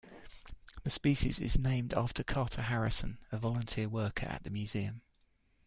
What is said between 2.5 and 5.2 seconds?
Harrison, a volunteer worker at the museum.